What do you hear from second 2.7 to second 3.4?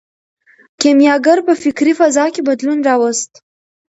راوست.